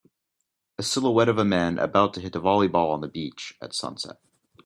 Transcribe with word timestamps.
A 0.79 0.81
silhouette 0.81 1.29
of 1.29 1.37
a 1.37 1.45
man 1.45 1.77
about 1.77 2.15
to 2.15 2.21
hit 2.21 2.35
a 2.35 2.39
volleyball 2.41 2.91
on 2.91 3.01
the 3.01 3.07
beach 3.07 3.55
at 3.61 3.75
sunset. 3.75 4.17